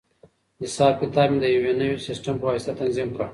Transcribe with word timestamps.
حساب 0.63 0.93
کتاب 1.01 1.27
مې 1.31 1.39
د 1.41 1.45
یوې 1.55 1.71
نوې 1.79 1.97
سیسټم 2.07 2.35
په 2.39 2.45
واسطه 2.49 2.73
تنظیم 2.81 3.09
کړ. 3.15 3.25